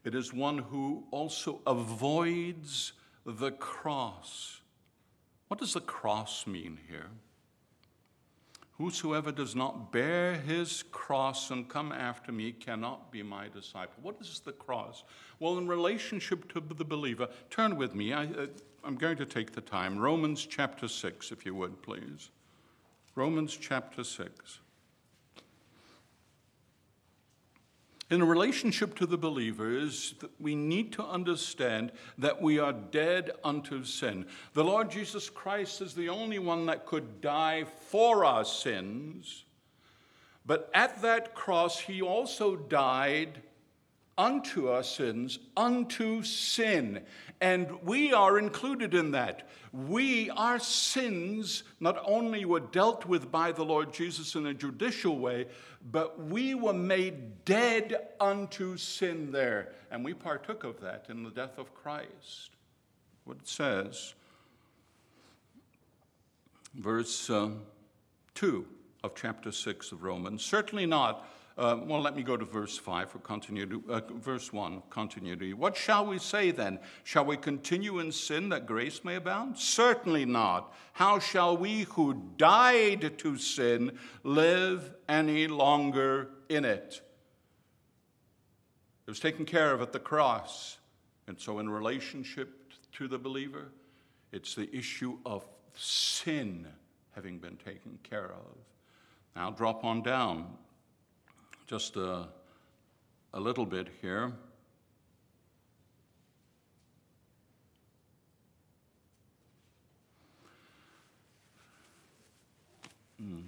[0.04, 2.94] it is one who also avoids
[3.26, 4.62] the cross.
[5.50, 7.10] What does the cross mean here?
[8.80, 13.96] Whosoever does not bear his cross and come after me cannot be my disciple.
[14.02, 15.04] What is the cross?
[15.38, 18.14] Well, in relationship to the believer, turn with me.
[18.14, 18.50] I, am
[18.86, 20.00] uh, going to take the time.
[20.00, 22.30] Romans chapter 6, if you would, please.
[23.16, 24.60] Romans chapter 6.
[28.10, 34.26] In relationship to the believers, we need to understand that we are dead unto sin.
[34.54, 39.46] The Lord Jesus Christ is the only one that could die for our sins.
[40.44, 43.44] But at that cross, he also died
[44.20, 47.02] unto our sins, unto sin.
[47.40, 49.48] And we are included in that.
[49.72, 55.18] We, our sins, not only were dealt with by the Lord Jesus in a judicial
[55.18, 55.48] way,
[55.90, 59.70] but we were made dead unto sin there.
[59.90, 62.52] And we partook of that in the death of Christ.
[63.24, 64.16] What it says,
[66.76, 67.52] verse uh,
[68.36, 68.66] 2
[69.02, 70.44] of chapter 6 of Romans.
[70.44, 71.26] Certainly not
[71.60, 73.82] uh, well, let me go to verse 5 for continuity.
[73.90, 75.54] Uh, verse 1, continuity.
[75.54, 76.80] What shall we say then?
[77.04, 79.58] Shall we continue in sin that grace may abound?
[79.58, 80.74] Certainly not.
[80.94, 87.02] How shall we who died to sin live any longer in it?
[89.06, 90.78] It was taken care of at the cross.
[91.28, 93.74] And so, in relationship to the believer,
[94.32, 95.46] it's the issue of
[95.76, 96.68] sin
[97.12, 98.56] having been taken care of.
[99.36, 100.54] Now, drop on down
[101.70, 102.28] just a,
[103.32, 104.34] a little bit here.
[113.22, 113.42] Hmm.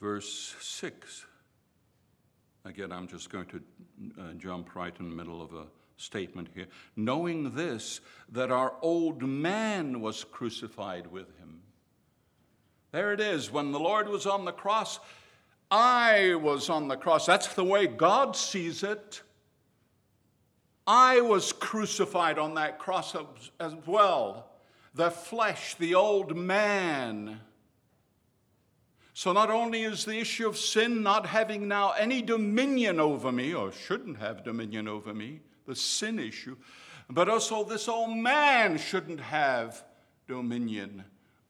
[0.00, 1.26] Verse 6.
[2.64, 3.62] Again, I'm just going to
[4.18, 5.66] uh, jump right in the middle of a
[5.96, 6.66] statement here.
[6.96, 8.00] Knowing this,
[8.32, 11.39] that our old man was crucified with him
[12.92, 13.50] there it is.
[13.50, 14.98] When the Lord was on the cross,
[15.70, 17.26] I was on the cross.
[17.26, 19.22] That's the way God sees it.
[20.86, 23.14] I was crucified on that cross
[23.60, 24.50] as well.
[24.94, 27.40] The flesh, the old man.
[29.14, 33.54] So, not only is the issue of sin not having now any dominion over me,
[33.54, 36.56] or shouldn't have dominion over me, the sin issue,
[37.08, 39.84] but also this old man shouldn't have
[40.26, 41.04] dominion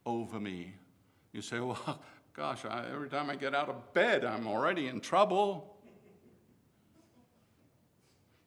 [0.04, 0.74] over me.
[1.32, 2.00] You say, well,
[2.34, 5.76] gosh, I, every time I get out of bed, I'm already in trouble.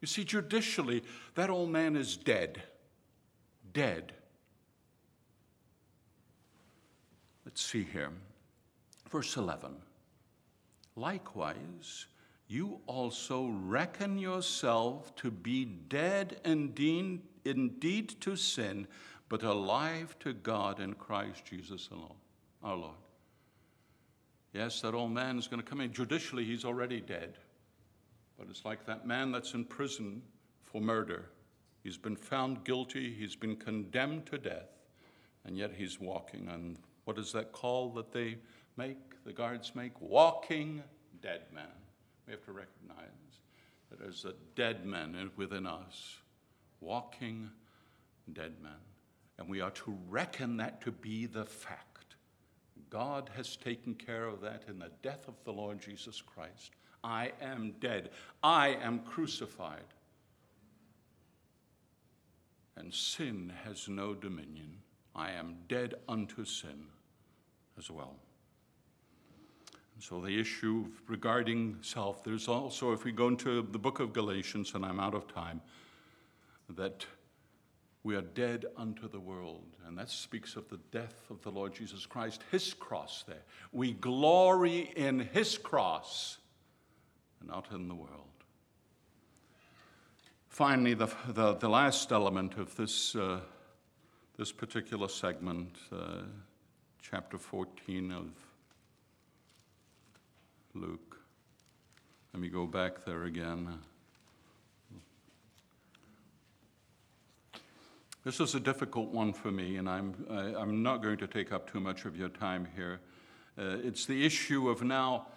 [0.02, 1.04] You see, judicially,
[1.36, 2.62] that old man is dead.
[3.72, 4.14] Dead.
[7.46, 8.12] Let's see here.
[9.10, 9.76] Verse 11.
[10.96, 12.08] Likewise,
[12.48, 18.88] you also reckon yourself to be dead indeed, indeed to sin,
[19.30, 22.16] but alive to God in Christ Jesus alone,
[22.64, 22.96] our Lord.
[24.54, 25.92] Yes, that old man is going to come in.
[25.92, 27.38] Judicially, he's already dead.
[28.38, 30.22] But it's like that man that's in prison
[30.62, 31.30] for murder.
[31.84, 34.70] He's been found guilty, he's been condemned to death,
[35.44, 36.48] and yet he's walking.
[36.48, 38.38] And what is that call that they
[38.78, 40.00] make, the guards make?
[40.00, 40.82] Walking
[41.22, 41.66] dead man.
[42.26, 43.10] We have to recognize
[43.90, 46.18] that there's a dead man within us,
[46.80, 47.50] walking
[48.32, 48.72] dead man.
[49.38, 51.93] And we are to reckon that to be the fact.
[52.94, 56.74] God has taken care of that in the death of the Lord Jesus Christ.
[57.04, 58.12] I am dead.
[58.44, 59.82] I am crucified.
[62.78, 64.78] And sin has no dominion.
[65.16, 66.86] I am dead unto sin
[67.80, 68.16] as well.
[70.00, 74.74] So, the issue regarding self, there's also, if we go into the book of Galatians,
[74.76, 75.62] and I'm out of time,
[76.70, 77.06] that
[78.04, 79.78] we are dead unto the world.
[79.88, 83.44] And that speaks of the death of the Lord Jesus Christ, his cross there.
[83.72, 86.38] We glory in his cross
[87.40, 88.28] and not in the world.
[90.50, 93.40] Finally, the, the, the last element of this, uh,
[94.38, 96.24] this particular segment, uh,
[97.02, 98.28] chapter 14 of
[100.76, 101.18] Luke.
[102.34, 103.80] Let me go back there again.
[108.24, 111.18] This is a difficult one for me, and I'm, I, am i am not going
[111.18, 113.02] to take up too much of your time here.
[113.58, 115.28] Uh, it's the issue of now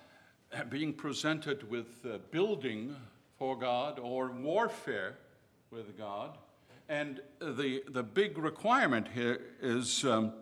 [0.68, 2.94] being presented with uh, building
[3.40, 5.16] for God or warfare
[5.72, 6.38] with God.
[6.88, 10.32] And the, the big requirement here is um,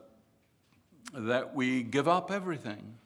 [1.14, 2.96] that we give up everything.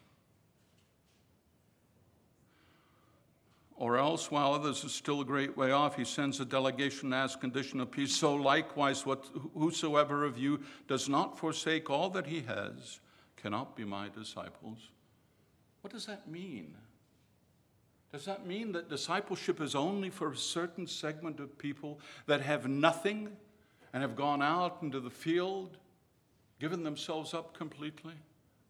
[3.79, 7.15] Or else, while others are still a great way off, he sends a delegation to
[7.15, 8.13] ask condition of peace.
[8.13, 10.59] So likewise, what, whosoever of you
[10.89, 12.99] does not forsake all that he has
[13.37, 14.89] cannot be my disciples.
[15.79, 16.75] What does that mean?
[18.11, 22.67] Does that mean that discipleship is only for a certain segment of people that have
[22.67, 23.29] nothing
[23.93, 25.77] and have gone out into the field,
[26.59, 28.15] given themselves up completely?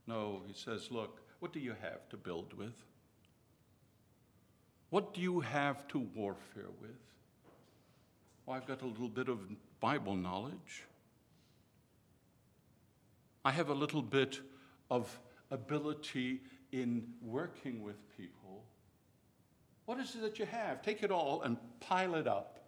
[0.06, 2.76] No, he says, look, what do you have to build with?
[4.90, 6.92] What do you have to warfare with?
[8.46, 9.40] Well, I've got a little bit of
[9.80, 10.86] Bible knowledge.
[13.46, 14.42] I have a little bit
[14.90, 15.20] of
[15.52, 18.64] ability in working with people.
[19.86, 20.82] What is it that you have?
[20.82, 22.60] Take it all and pile it up.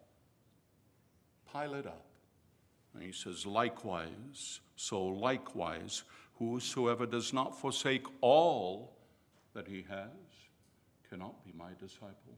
[1.52, 2.06] Pile it up.
[2.94, 6.04] And he says, likewise, so likewise,
[6.36, 8.94] whosoever does not forsake all
[9.54, 10.10] that he has
[11.12, 12.38] cannot be my disciple.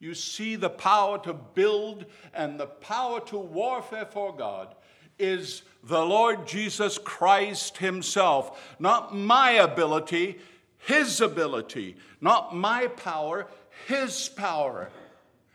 [0.00, 4.74] You see, the power to build and the power to warfare for God
[5.16, 8.74] is the Lord Jesus Christ Himself.
[8.80, 10.38] Not my ability,
[10.78, 11.96] His ability.
[12.20, 13.46] Not my power,
[13.86, 14.88] His power.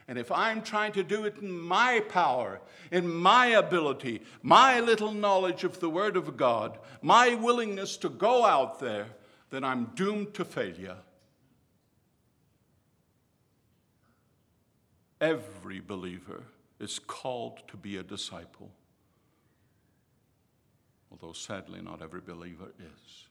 [0.07, 5.11] And if I'm trying to do it in my power, in my ability, my little
[5.11, 9.07] knowledge of the Word of God, my willingness to go out there,
[9.49, 10.97] then I'm doomed to failure.
[15.25, 16.43] Every believer
[16.79, 18.69] is called to be a disciple,
[21.09, 23.25] although sadly, not every believer is.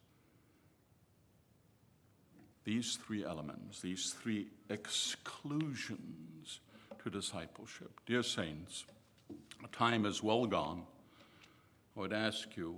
[2.64, 6.58] These three elements, these three exclusions
[7.00, 8.00] to discipleship.
[8.06, 8.86] Dear Saints,
[9.70, 10.82] time is well gone.
[11.96, 12.76] I would ask you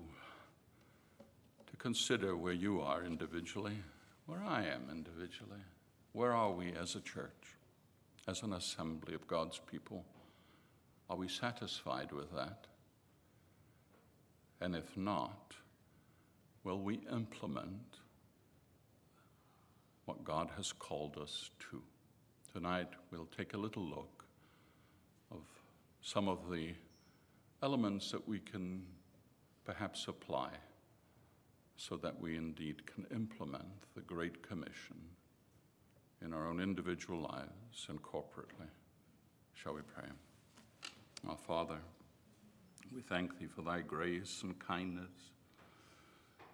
[1.71, 3.79] to consider where you are individually,
[4.27, 5.65] where I am individually.
[6.13, 7.56] Where are we as a church?
[8.29, 10.05] As an assembly of God's people?
[11.09, 12.67] Are we satisfied with that?
[14.61, 15.55] And if not,
[16.65, 17.99] will we implement
[20.07, 21.83] what God has called us to?
[22.53, 24.25] Tonight, we'll take a little look
[25.31, 25.43] of
[26.01, 26.75] some of the
[27.63, 28.83] elements that we can
[29.65, 30.51] perhaps apply
[31.77, 34.97] so that we indeed can implement the Great Commission
[36.25, 38.69] in our own individual lives and corporately.
[39.55, 40.09] Shall we pray?
[41.29, 41.79] Our Father,
[42.95, 45.11] we thank Thee for Thy grace and kindness.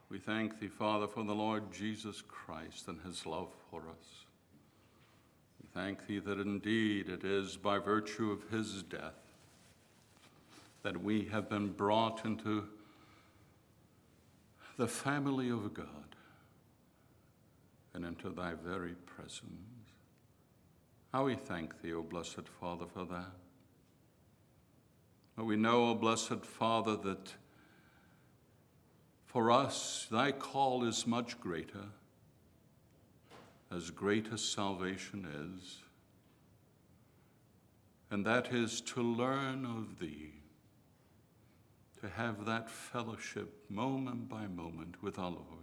[0.09, 4.25] We thank Thee, Father, for the Lord Jesus Christ and His love for us.
[5.61, 9.15] We thank Thee that indeed it is by virtue of His death
[10.83, 12.65] that we have been brought into
[14.77, 16.12] the family of God
[17.95, 19.51] and into thy very presence.
[21.13, 23.33] How we thank thee, O blessed Father, for that.
[25.37, 27.35] But we know, O blessed Father, that
[29.27, 31.87] for us thy call is much greater,
[33.71, 35.27] as great as salvation
[35.61, 35.79] is,
[38.11, 40.35] and that is to learn of thee,
[42.01, 45.62] to have that fellowship moment by moment with our Lord,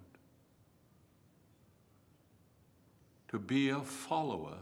[3.29, 4.57] to be a follower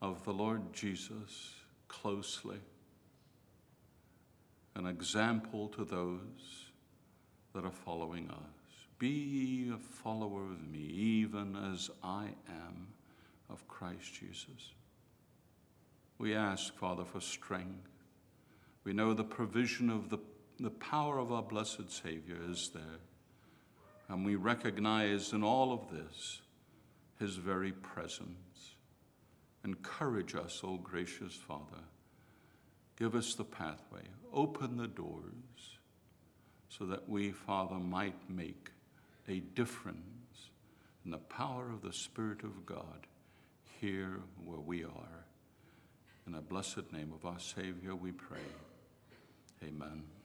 [0.00, 1.54] of the Lord Jesus
[1.86, 2.58] closely,
[4.74, 6.70] an example to those
[7.54, 8.36] that are following us.
[8.98, 12.88] Be ye a follower of me, even as I am
[13.50, 14.72] of Christ Jesus.
[16.18, 17.88] We ask, Father, for strength.
[18.84, 20.18] We know the provision of the,
[20.58, 23.00] the power of our blessed Savior is there.
[24.08, 26.40] And we recognize in all of this
[27.18, 28.74] his very presence.
[29.64, 31.84] Encourage us, O gracious Father.
[32.96, 34.02] Give us the pathway.
[34.32, 35.78] Open the doors
[36.68, 38.70] so that we, Father, might make
[39.28, 40.50] a difference
[41.04, 43.06] in the power of the Spirit of God
[43.80, 45.24] here where we are.
[46.26, 48.38] In the blessed name of our Savior, we pray.
[49.64, 50.17] Amen.